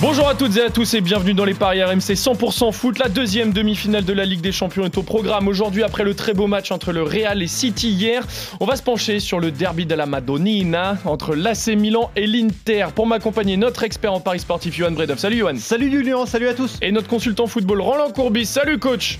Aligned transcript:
Bonjour 0.00 0.26
à 0.30 0.34
toutes 0.34 0.56
et 0.56 0.62
à 0.62 0.70
tous 0.70 0.94
et 0.94 1.02
bienvenue 1.02 1.34
dans 1.34 1.44
les 1.44 1.52
paris 1.52 1.84
RMC 1.84 2.14
100% 2.14 2.72
foot. 2.72 2.98
La 2.98 3.10
deuxième 3.10 3.52
demi-finale 3.52 4.02
de 4.02 4.14
la 4.14 4.24
Ligue 4.24 4.40
des 4.40 4.50
Champions 4.50 4.86
est 4.86 4.96
au 4.96 5.02
programme 5.02 5.46
aujourd'hui 5.46 5.82
après 5.82 6.04
le 6.04 6.14
très 6.14 6.32
beau 6.32 6.46
match 6.46 6.72
entre 6.72 6.92
le 6.92 7.02
Real 7.02 7.42
et 7.42 7.46
City 7.46 7.90
hier. 7.90 8.26
On 8.60 8.64
va 8.64 8.76
se 8.76 8.82
pencher 8.82 9.20
sur 9.20 9.40
le 9.40 9.50
derby 9.50 9.84
de 9.84 9.94
la 9.94 10.06
Madonnina 10.06 10.96
entre 11.04 11.34
l'AC 11.34 11.76
Milan 11.76 12.10
et 12.16 12.26
l'Inter. 12.26 12.86
Pour 12.94 13.06
m'accompagner, 13.06 13.58
notre 13.58 13.82
expert 13.82 14.14
en 14.14 14.20
paris 14.20 14.40
sportif 14.40 14.74
Johan 14.74 14.92
Bredov. 14.92 15.18
Salut 15.18 15.36
Johan. 15.36 15.56
Salut 15.58 15.90
Julien, 15.90 16.24
salut 16.24 16.48
à 16.48 16.54
tous. 16.54 16.78
Et 16.80 16.92
notre 16.92 17.08
consultant 17.08 17.46
football 17.46 17.82
Roland 17.82 18.10
Courbis. 18.10 18.46
Salut 18.46 18.78
coach. 18.78 19.18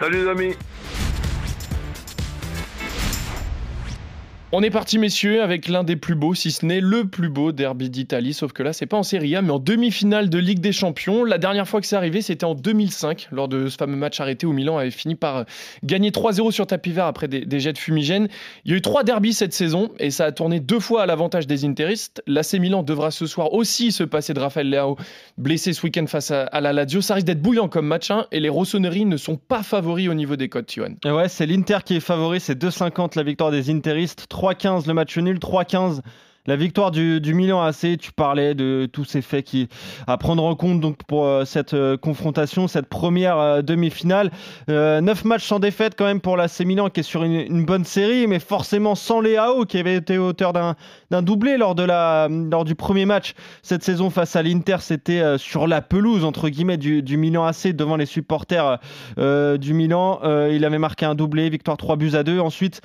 Salut 0.00 0.24
les 0.24 0.30
amis. 0.30 0.54
On 4.50 4.62
est 4.62 4.70
parti, 4.70 4.98
messieurs, 4.98 5.42
avec 5.42 5.68
l'un 5.68 5.84
des 5.84 5.96
plus 5.96 6.14
beaux, 6.14 6.34
si 6.34 6.50
ce 6.52 6.64
n'est 6.64 6.80
le 6.80 7.06
plus 7.06 7.28
beau 7.28 7.52
derby 7.52 7.90
d'Italie. 7.90 8.32
Sauf 8.32 8.54
que 8.54 8.62
là, 8.62 8.72
c'est 8.72 8.86
pas 8.86 8.96
en 8.96 9.02
Serie 9.02 9.36
A, 9.36 9.42
mais 9.42 9.50
en 9.50 9.58
demi-finale 9.58 10.30
de 10.30 10.38
Ligue 10.38 10.60
des 10.60 10.72
Champions. 10.72 11.22
La 11.24 11.36
dernière 11.36 11.68
fois 11.68 11.82
que 11.82 11.86
c'est 11.86 11.96
arrivé, 11.96 12.22
c'était 12.22 12.46
en 12.46 12.54
2005, 12.54 13.28
lors 13.30 13.48
de 13.48 13.68
ce 13.68 13.76
fameux 13.76 13.98
match 13.98 14.18
arrêté 14.20 14.46
où 14.46 14.54
Milan 14.54 14.78
avait 14.78 14.90
fini 14.90 15.16
par 15.16 15.36
euh, 15.36 15.44
gagner 15.84 16.12
3-0 16.12 16.50
sur 16.50 16.66
tapis 16.66 16.92
vert 16.92 17.04
après 17.04 17.28
des, 17.28 17.60
jets 17.60 17.74
de 17.74 17.78
fumigène. 17.78 18.28
Il 18.64 18.70
y 18.70 18.74
a 18.74 18.78
eu 18.78 18.80
trois 18.80 19.04
derbys 19.04 19.34
cette 19.34 19.52
saison 19.52 19.90
et 19.98 20.10
ça 20.10 20.24
a 20.24 20.32
tourné 20.32 20.60
deux 20.60 20.80
fois 20.80 21.02
à 21.02 21.06
l'avantage 21.06 21.46
des 21.46 21.66
Interistes. 21.66 22.22
L'AC 22.26 22.54
Milan 22.54 22.82
devra 22.82 23.10
ce 23.10 23.26
soir 23.26 23.52
aussi 23.52 23.92
se 23.92 24.02
passer 24.02 24.32
de 24.32 24.40
Rafael 24.40 24.70
Leao, 24.70 24.96
blessé 25.36 25.74
ce 25.74 25.82
week-end 25.82 26.06
face 26.06 26.30
à, 26.30 26.48
la 26.62 26.72
Lazio. 26.72 27.02
Ça 27.02 27.12
risque 27.12 27.26
d'être 27.26 27.42
bouillant 27.42 27.68
comme 27.68 27.86
match 27.86 28.10
hein, 28.10 28.24
et 28.32 28.40
les 28.40 28.48
rossonneries 28.48 29.04
ne 29.04 29.18
sont 29.18 29.36
pas 29.36 29.62
favoris 29.62 30.08
au 30.08 30.14
niveau 30.14 30.36
des 30.36 30.48
cotes, 30.48 30.68
Tuan. 30.68 30.96
Ouais, 31.04 31.28
c'est 31.28 31.44
l'Inter 31.44 31.80
qui 31.84 31.96
est 31.96 32.00
favori, 32.00 32.40
c'est 32.40 32.58
2,50 32.58 33.10
la 33.14 33.22
victoire 33.22 33.50
des 33.50 33.68
Interistes. 33.68 34.26
3-15 34.38 34.86
le 34.86 34.94
match 34.94 35.18
nul, 35.18 35.38
3-15 35.38 36.00
la 36.48 36.56
victoire 36.56 36.90
du, 36.90 37.34
Milan 37.34 37.60
AC, 37.60 37.98
tu 37.98 38.10
parlais 38.10 38.54
de 38.54 38.88
tous 38.90 39.04
ces 39.04 39.20
faits 39.20 39.44
qui, 39.44 39.68
à 40.06 40.16
prendre 40.16 40.42
en 40.42 40.54
compte 40.54 40.80
donc 40.80 40.96
pour 41.06 41.26
euh, 41.26 41.44
cette 41.44 41.74
euh, 41.74 41.98
confrontation, 41.98 42.68
cette 42.68 42.86
première 42.86 43.36
euh, 43.36 43.60
demi-finale. 43.60 44.30
Neuf 44.66 45.26
matchs 45.26 45.44
sans 45.44 45.58
défaite 45.58 45.92
quand 45.94 46.06
même 46.06 46.22
pour 46.22 46.38
l'AC 46.38 46.60
Milan 46.60 46.88
qui 46.88 47.00
est 47.00 47.02
sur 47.02 47.22
une, 47.22 47.66
bonne 47.66 47.84
série, 47.84 48.26
mais 48.26 48.38
forcément 48.38 48.94
sans 48.94 49.20
Léao 49.20 49.66
qui 49.66 49.76
avait 49.76 49.96
été 49.96 50.16
auteur 50.16 50.54
d'un 50.54 51.22
doublé 51.22 51.58
lors, 51.58 51.74
du 52.64 52.74
premier 52.74 53.04
match 53.04 53.34
cette 53.62 53.82
saison 53.82 54.08
face 54.08 54.34
à 54.34 54.42
l'Inter. 54.42 54.76
C'était 54.80 55.36
sur 55.36 55.66
la 55.66 55.82
pelouse 55.82 56.24
entre 56.24 56.48
guillemets 56.48 56.78
du, 56.78 57.02
du, 57.02 57.18
Milan 57.18 57.44
AC 57.44 57.76
devant 57.76 57.96
les 57.96 58.06
supporters 58.06 58.78
du 59.18 59.74
Milan. 59.74 60.20
il 60.50 60.64
avait 60.64 60.78
marqué 60.78 61.04
un 61.04 61.14
doublé, 61.14 61.50
victoire 61.50 61.76
3 61.76 61.96
buts 61.96 62.14
à 62.14 62.22
2. 62.22 62.40
Ensuite, 62.40 62.80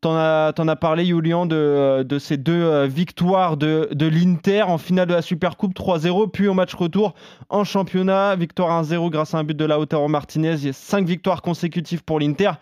T'en 0.00 0.14
as, 0.14 0.52
en 0.56 0.68
as 0.68 0.76
parlé, 0.76 1.04
Julian, 1.06 1.44
de, 1.44 2.04
de 2.04 2.18
ces 2.20 2.36
deux 2.36 2.52
euh, 2.52 2.86
victoires 2.86 3.56
de, 3.56 3.88
de 3.90 4.06
l'Inter 4.06 4.62
en 4.62 4.78
finale 4.78 5.08
de 5.08 5.14
la 5.14 5.22
Supercoupe 5.22 5.74
3-0, 5.74 6.30
puis 6.30 6.46
au 6.46 6.54
match 6.54 6.72
retour 6.74 7.14
en 7.48 7.64
championnat, 7.64 8.36
victoire 8.36 8.80
1-0 8.84 9.10
grâce 9.10 9.34
à 9.34 9.38
un 9.38 9.44
but 9.44 9.56
de 9.56 9.64
Lautaro 9.64 10.06
Martinez. 10.06 10.54
Il 10.58 10.66
y 10.66 10.68
a 10.68 10.72
cinq 10.72 11.04
victoires 11.04 11.42
consécutives 11.42 12.04
pour 12.04 12.20
l'Inter. 12.20 12.52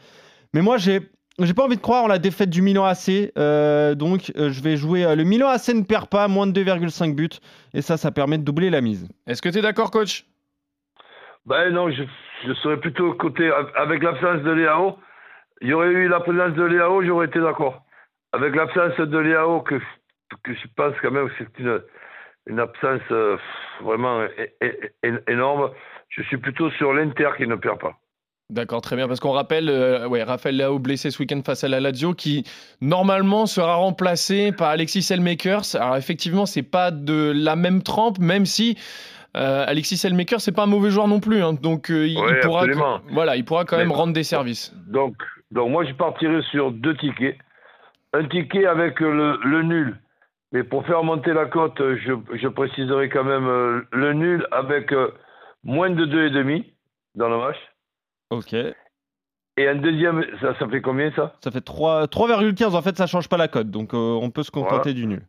Mais 0.54 0.62
moi, 0.62 0.78
j'ai 0.78 1.00
j'ai 1.38 1.52
pas 1.52 1.64
envie 1.64 1.76
de 1.76 1.82
croire 1.82 2.04
en 2.04 2.06
la 2.06 2.18
défaite 2.18 2.48
du 2.48 2.62
Milan 2.62 2.86
AC, 2.86 3.30
euh, 3.36 3.94
donc 3.94 4.32
euh, 4.38 4.48
je 4.50 4.62
vais 4.62 4.78
jouer. 4.78 5.14
le 5.14 5.22
Milan 5.22 5.48
AC 5.50 5.68
ne 5.74 5.82
perd 5.82 6.06
pas, 6.06 6.28
moins 6.28 6.46
de 6.46 6.58
2,5 6.58 7.14
buts, 7.14 7.28
et 7.74 7.82
ça, 7.82 7.98
ça 7.98 8.10
permet 8.10 8.38
de 8.38 8.44
doubler 8.44 8.70
la 8.70 8.80
mise. 8.80 9.06
Est-ce 9.26 9.42
que 9.42 9.50
tu 9.50 9.58
es 9.58 9.60
d'accord, 9.60 9.90
coach? 9.90 10.24
Ben 11.44 11.68
non, 11.68 11.90
je, 11.90 12.04
je 12.46 12.54
serais 12.54 12.80
plutôt 12.80 13.12
côté 13.12 13.50
avec 13.76 14.02
l'absence 14.02 14.42
de 14.42 14.50
Léao 14.50 14.96
il 15.60 15.68
y 15.68 15.72
aurait 15.72 15.88
eu 15.88 16.08
la 16.08 16.20
présence 16.20 16.54
de 16.54 16.64
Léao, 16.64 17.02
j'aurais 17.02 17.26
été 17.26 17.40
d'accord. 17.40 17.82
Avec 18.32 18.54
l'absence 18.54 18.96
de 18.98 19.18
Léao, 19.18 19.60
que, 19.60 19.76
que 20.42 20.54
je 20.54 20.66
pense 20.76 20.94
quand 21.00 21.10
même 21.10 21.28
que 21.28 21.34
c'est 21.38 21.58
une, 21.58 21.80
une 22.46 22.60
absence 22.60 23.00
euh, 23.10 23.36
vraiment 23.82 24.26
énorme, 25.26 25.70
je 26.08 26.22
suis 26.22 26.36
plutôt 26.36 26.70
sur 26.72 26.92
l'Inter 26.92 27.30
qui 27.36 27.46
ne 27.46 27.56
perd 27.56 27.80
pas. 27.80 27.96
D'accord, 28.48 28.80
très 28.80 28.94
bien, 28.94 29.08
parce 29.08 29.18
qu'on 29.18 29.32
rappelle, 29.32 29.68
euh, 29.68 30.06
ouais, 30.06 30.22
Raphaël 30.22 30.56
Léao 30.56 30.78
blessé 30.78 31.10
ce 31.10 31.18
week-end 31.18 31.40
face 31.44 31.64
à 31.64 31.68
la 31.68 31.80
Lazio, 31.80 32.14
qui 32.14 32.44
normalement 32.80 33.46
sera 33.46 33.74
remplacé 33.74 34.52
par 34.52 34.68
Alexis 34.68 35.02
Selmakers. 35.02 35.74
Alors 35.74 35.96
effectivement, 35.96 36.46
c'est 36.46 36.62
pas 36.62 36.92
de 36.92 37.32
la 37.34 37.56
même 37.56 37.82
trempe, 37.82 38.18
même 38.20 38.46
si 38.46 38.78
euh, 39.36 39.64
Alexis 39.66 39.96
Selmakers, 39.96 40.40
c'est 40.40 40.52
pas 40.52 40.62
un 40.62 40.68
mauvais 40.68 40.90
joueur 40.90 41.08
non 41.08 41.18
plus, 41.18 41.42
hein. 41.42 41.54
donc 41.54 41.88
il, 41.88 42.16
pourra, 42.42 42.66
voilà, 43.10 43.36
il 43.36 43.44
pourra 43.44 43.64
quand 43.64 43.78
même 43.78 43.90
rendre 43.90 44.12
des 44.12 44.22
services. 44.22 44.72
Donc 44.86 45.16
donc 45.50 45.70
moi, 45.70 45.84
je 45.84 45.92
partirai 45.92 46.42
sur 46.50 46.72
deux 46.72 46.96
tickets. 46.96 47.38
Un 48.12 48.26
ticket 48.28 48.66
avec 48.66 49.00
le, 49.00 49.62
nul. 49.62 49.96
Mais 50.52 50.64
pour 50.64 50.86
faire 50.86 51.02
monter 51.02 51.32
la 51.32 51.46
cote, 51.46 51.78
je, 51.78 52.48
préciserai 52.48 53.08
quand 53.08 53.24
même 53.24 53.46
euh, 53.46 53.82
le 53.92 54.12
nul 54.12 54.46
avec 54.52 54.92
euh, 54.92 55.12
moins 55.64 55.90
de 55.90 56.06
2,5 56.06 56.64
dans 57.14 57.28
le 57.28 57.38
match. 57.38 57.56
Ok. 58.30 58.54
Et 59.58 59.68
un 59.68 59.76
deuxième, 59.76 60.24
ça, 60.40 60.58
ça 60.58 60.68
fait 60.68 60.80
combien 60.80 61.10
ça? 61.12 61.32
Ça 61.42 61.50
fait 61.50 61.66
3,15. 61.66 62.74
En 62.74 62.82
fait, 62.82 62.96
ça 62.96 63.06
change 63.06 63.28
pas 63.28 63.36
la 63.36 63.48
cote. 63.48 63.70
Donc 63.70 63.94
euh, 63.94 64.18
on 64.20 64.30
peut 64.30 64.42
se 64.42 64.50
contenter 64.50 64.94
du 64.94 65.06
nul. 65.06 65.22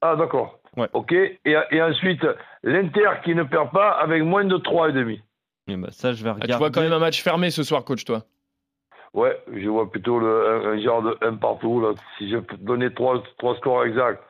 Ah 0.00 0.14
d'accord. 0.16 0.58
Ouais. 0.76 0.88
Ok. 0.92 1.12
Et, 1.12 1.38
et 1.44 1.82
ensuite, 1.82 2.24
l'Inter 2.62 3.10
qui 3.24 3.34
ne 3.34 3.44
perd 3.44 3.70
pas 3.70 3.90
avec 3.92 4.22
moins 4.22 4.44
de 4.44 4.56
3,5. 4.56 5.20
Eh 5.68 5.76
ben, 5.76 5.90
ça, 5.90 6.12
je 6.12 6.22
vais 6.22 6.30
regarder. 6.30 6.52
Ah, 6.52 6.56
tu 6.56 6.58
vois 6.58 6.70
quand 6.70 6.82
même 6.82 6.92
un 6.92 6.98
match 6.98 7.22
fermé 7.22 7.50
ce 7.50 7.62
soir, 7.62 7.84
coach, 7.84 8.04
toi 8.04 8.22
Ouais, 9.14 9.36
je 9.52 9.68
vois 9.68 9.90
plutôt 9.90 10.18
le, 10.18 10.66
un, 10.66 10.80
genre 10.80 11.02
de 11.02 11.16
1 11.22 11.36
partout. 11.36 11.80
Là. 11.80 11.94
Si 12.18 12.30
je 12.30 12.38
donnais 12.58 12.90
trois, 12.90 13.22
trois 13.38 13.56
scores 13.56 13.84
exacts, 13.84 14.22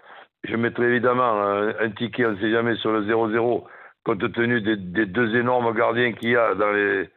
je 0.44 0.56
mettrais 0.56 0.87
évidemment 0.87 1.41
un, 1.41 1.91
ticket, 1.91 2.26
on 2.26 2.32
ne 2.32 2.37
sait 2.37 2.50
jamais, 2.50 2.76
sur 2.76 2.92
le 2.92 3.04
0-0, 3.04 3.64
compte 4.04 4.32
tenu 4.32 4.60
des, 4.60 4.76
deux 4.76 5.37
énormes 5.37 5.75
gardiens 5.75 6.12
qu'il 6.12 6.31
y 6.31 6.37
a 6.37 6.54
dans, 6.54 6.70
les, 6.70 7.09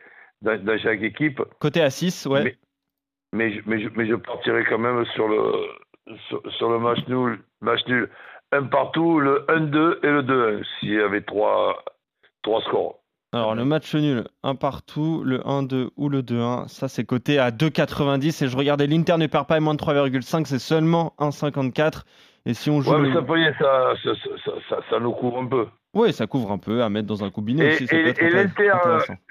dans, 0.41 0.79
chaque 0.79 1.01
équipe. 1.01 1.41
Côté 1.59 1.81
à 1.81 1.89
6, 1.89 2.25
ouais. 2.25 2.43
Mais, 2.43 2.57
mais, 3.65 3.81
je, 3.81 3.89
mais, 3.95 4.07
je, 4.07 4.15
partirais 4.15 4.65
quand 4.65 4.79
même 4.79 5.05
sur 5.13 5.27
le, 5.27 5.53
sur, 6.57 6.69
le 6.71 6.79
match 6.79 7.07
nul, 7.07 7.39
match 7.61 7.85
nul. 7.87 8.09
Un 8.51 8.63
partout, 8.63 9.19
le 9.19 9.45
1-2 9.47 9.99
et 10.01 10.07
le 10.07 10.23
2-1, 10.23 10.65
s'il 10.79 10.93
y 10.93 10.99
avait 10.99 11.21
trois, 11.21 11.83
trois 12.41 12.61
scores. 12.61 12.99
Alors, 13.31 13.53
le 13.53 13.63
match 13.63 13.94
nul, 13.94 14.23
un 14.41 14.56
partout, 14.56 15.22
le 15.23 15.40
1-2 15.40 15.90
ou 15.97 16.09
le 16.09 16.23
2-1, 16.23 16.67
ça 16.67 16.88
c'est 16.88 17.03
coté 17.03 17.38
à 17.38 17.51
2,90. 17.51 18.44
Et 18.44 18.47
je 18.47 18.57
regardais 18.57 18.88
l'Inter 18.88 19.17
ne 19.17 19.28
perd 19.28 19.45
pas 19.45 19.59
moins 19.59 19.75
de 19.75 19.79
3,5, 19.79 20.45
c'est 20.45 20.57
seulement 20.57 21.13
1,54. 21.19 22.01
Et 22.45 22.56
si 22.56 22.72
on 22.72 22.81
joue. 22.81 22.91
Ouais, 22.91 23.01
mais 23.01 23.13
ça, 23.13 23.94
ça, 24.03 24.12
ça, 24.16 24.51
ça, 24.69 24.78
ça, 24.89 25.00
nous 25.00 25.12
couvre 25.12 25.39
un 25.39 25.45
peu. 25.45 25.68
Oui, 25.94 26.12
ça 26.12 26.25
couvre 26.25 26.51
un 26.51 26.57
peu 26.57 26.81
à 26.81 26.89
mettre 26.89 27.07
dans 27.07 27.23
un 27.23 27.29
combiné 27.29 27.66
et, 27.66 27.73
aussi. 27.73 27.84
et, 27.91 28.09
et 28.09 28.29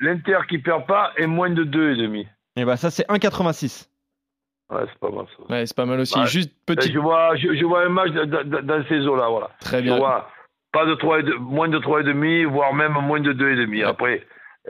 l'Inter 0.01 0.39
qui 0.49 0.59
perd 0.59 0.87
pas 0.87 1.13
est 1.17 1.27
moins 1.27 1.51
de 1.51 1.65
2,5. 1.65 2.27
Et 2.57 2.65
bah 2.65 2.77
ça 2.77 2.91
c'est 2.91 3.09
1,86. 3.09 3.89
Ouais, 4.71 4.81
c'est 4.87 4.99
pas 4.99 5.11
mal 5.11 5.27
ça. 5.37 5.53
Ouais, 5.53 5.67
c'est 5.67 5.77
pas 5.77 5.87
mal 5.87 5.99
aussi. 5.99 6.19
Juste 6.27 6.53
petit. 6.67 6.93
Je 6.93 6.99
vois, 6.99 7.35
je, 7.37 7.65
vois 7.65 7.85
un 7.85 7.89
match 7.89 8.13
dans 8.13 8.85
ces 8.89 9.07
eaux-là, 9.07 9.29
voilà. 9.29 9.51
Très 9.61 9.83
bien. 9.83 9.95
Je 9.95 9.99
vois 9.99 10.29
pas 10.73 10.87
de 10.87 10.95
3 10.95 11.21
et 11.21 11.23
de, 11.23 11.35
moins 11.35 11.69
de 11.69 11.79
3,5, 11.79 12.47
voire 12.47 12.75
même 12.75 12.93
moins 12.93 13.21
de 13.21 13.33
2,5. 13.33 13.85
Après, 13.85 14.27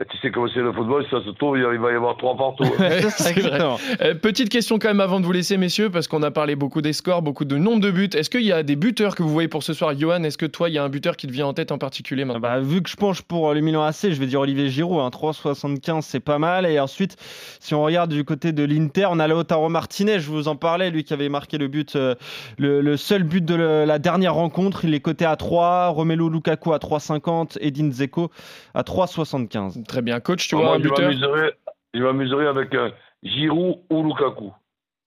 tu 0.07 0.17
sais 0.17 0.31
comment 0.31 0.47
c'est 0.53 0.61
le 0.61 0.71
football, 0.71 1.05
ça 1.11 1.21
se 1.23 1.29
trouve, 1.31 1.57
il 1.57 1.63
va 1.63 1.91
y 1.91 1.95
avoir 1.95 2.15
trois 2.15 2.37
partout. 2.37 2.63
c'est 3.09 3.37
vrai. 3.39 3.59
Euh, 4.01 4.15
petite 4.15 4.49
question 4.49 4.79
quand 4.79 4.87
même 4.87 5.01
avant 5.01 5.19
de 5.19 5.25
vous 5.25 5.31
laisser, 5.31 5.57
messieurs, 5.57 5.89
parce 5.89 6.07
qu'on 6.07 6.23
a 6.23 6.31
parlé 6.31 6.55
beaucoup 6.55 6.81
des 6.81 6.93
scores, 6.93 7.21
beaucoup 7.21 7.43
de 7.43 7.57
nombre 7.57 7.81
de 7.81 7.91
buts. 7.91 8.09
Est-ce 8.13 8.29
qu'il 8.29 8.43
y 8.43 8.53
a 8.53 8.63
des 8.63 8.77
buteurs 8.77 9.15
que 9.15 9.23
vous 9.23 9.29
voyez 9.29 9.49
pour 9.49 9.63
ce 9.63 9.73
soir 9.73 9.97
Johan, 9.97 10.23
est-ce 10.23 10.37
que 10.37 10.45
toi, 10.45 10.69
il 10.69 10.75
y 10.75 10.77
a 10.77 10.83
un 10.83 10.89
buteur 10.89 11.17
qui 11.17 11.27
te 11.27 11.33
vient 11.33 11.47
en 11.47 11.53
tête 11.53 11.71
en 11.71 11.77
particulier 11.77 12.23
maintenant? 12.23 12.39
Bah, 12.39 12.59
Vu 12.61 12.81
que 12.81 12.89
je 12.89 12.95
penche 12.95 13.21
pour 13.21 13.53
le 13.53 13.59
Milan 13.59 13.83
AC, 13.83 14.11
je 14.11 14.19
vais 14.19 14.25
dire 14.25 14.39
Olivier 14.39 14.69
Giroud. 14.69 15.01
Hein, 15.01 15.09
3,75, 15.09 16.01
c'est 16.01 16.19
pas 16.21 16.39
mal. 16.39 16.65
Et 16.65 16.79
ensuite, 16.79 17.17
si 17.59 17.73
on 17.73 17.83
regarde 17.83 18.11
du 18.11 18.23
côté 18.23 18.53
de 18.53 18.63
l'Inter, 18.63 19.07
on 19.11 19.19
a 19.19 19.27
Lautaro 19.27 19.67
Martinez, 19.67 20.19
je 20.19 20.29
vous 20.29 20.47
en 20.47 20.55
parlais, 20.55 20.91
lui 20.91 21.03
qui 21.03 21.13
avait 21.13 21.29
marqué 21.29 21.57
le 21.57 21.67
but, 21.67 21.95
euh, 21.95 22.15
le, 22.57 22.95
seul 22.95 23.23
but 23.23 23.43
de 23.43 23.55
la 23.55 23.99
dernière 23.99 24.35
rencontre. 24.35 24.85
Il 24.85 24.93
est 24.93 25.01
coté 25.01 25.25
à 25.25 25.35
3, 25.35 25.89
Romelu 25.89 26.29
Lukaku 26.29 26.71
à 26.73 26.77
3,50, 26.77 27.57
Edin 27.59 27.91
Zeko 27.91 28.31
à 28.73 28.83
3,75. 28.83 29.83
Très 29.89 30.03
bien. 30.03 30.19
Coach, 30.19 30.47
tu 30.47 30.55
vois 30.55 30.75
un 30.75 30.79
buteur 30.79 31.11
Je 31.11 31.99
m'amuserai 32.03 32.45
avec 32.45 32.73
un 32.75 32.91
Giroud 33.23 33.79
ou 33.89 34.03
Lukaku. 34.03 34.53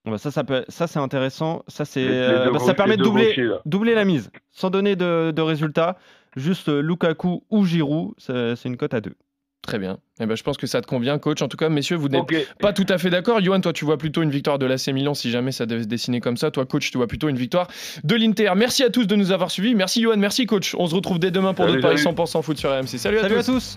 Bah 0.05 0.19
ça, 0.19 0.32
ça, 0.32 0.43
ça 0.69 0.88
c'est 0.88 0.99
intéressant. 0.99 1.62
Ça, 1.69 1.84
c'est, 1.84 2.05
euh, 2.05 2.50
bah, 2.50 2.58
ça 2.58 2.75
permet 2.75 2.96
de 2.96 3.05
doubler, 3.05 3.37
doubler 3.64 3.94
la 3.94 4.05
mise 4.05 4.32
sans 4.50 4.69
donner 4.69 4.96
de, 4.96 5.31
de 5.31 5.43
résultats. 5.43 5.96
Juste 6.34 6.69
euh, 6.69 6.81
Lukaku 6.82 7.44
ou 7.49 7.64
Giroud, 7.64 8.14
c'est 8.19 8.64
une 8.64 8.76
cote 8.76 8.94
à 8.94 9.00
2. 9.00 9.14
Très 9.62 9.79
bien. 9.79 9.99
Eh 10.19 10.26
ben, 10.26 10.37
je 10.37 10.43
pense 10.43 10.56
que 10.56 10.67
ça 10.67 10.81
te 10.81 10.88
convient, 10.88 11.20
coach. 11.20 11.40
En 11.40 11.46
tout 11.46 11.56
cas, 11.56 11.69
messieurs, 11.69 11.94
vous 11.94 12.08
n'êtes 12.08 12.26
pas 12.58 12.73
tout 12.73 12.87
à 12.88 12.99
fait 12.99 13.11
d'accord. 13.11 13.40
Johan, 13.40 13.61
toi, 13.61 13.73
tu 13.73 13.84
vois 13.84 13.96
plutôt 13.96 14.23
une 14.23 14.31
victoire 14.31 14.58
de 14.58 14.67
l'AC 14.67 14.88
Milan 14.88 15.14
si 15.14 15.31
jamais 15.31 15.52
ça 15.52 15.67
devait 15.67 15.84
se 15.84 15.88
dessiner 15.88 16.20
comme 16.20 16.37
ça. 16.37 16.50
Toi, 16.50 16.67
coach, 16.67 16.90
tu 16.90 16.99
vois 16.99 17.06
plutôt 17.06 17.29
une 17.29 17.37
victoire 17.37 17.69
de 18.02 18.17
l'Inter. 18.17 18.50
Merci 18.56 18.82
à 18.82 18.90
tous 18.90 19.06
de 19.06 19.14
nous 19.14 19.31
avoir 19.31 19.52
suivis. 19.52 19.76
Merci, 19.76 20.02
Johan. 20.02 20.17
Merci, 20.17 20.46
coach. 20.46 20.75
On 20.76 20.88
se 20.88 20.96
retrouve 20.96 21.20
dès 21.20 21.31
demain 21.31 21.55
pour 21.55 21.67
d'autres 21.67 21.81
paris 21.81 21.99
salut. 21.99 22.17
100% 22.17 22.43
foot 22.43 22.58
sur 22.58 22.70
RMC. 22.70 22.99
Salut, 22.99 23.20
Salut 23.20 23.37
à 23.37 23.44
tous. 23.44 23.76